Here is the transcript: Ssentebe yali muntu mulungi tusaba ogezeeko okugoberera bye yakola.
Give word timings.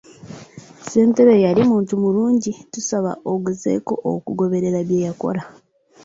Ssentebe 0.81 1.35
yali 1.45 1.61
muntu 1.71 1.93
mulungi 2.03 2.51
tusaba 2.73 3.11
ogezeeko 3.33 3.93
okugoberera 4.13 4.79
bye 4.87 5.03
yakola. 5.05 5.41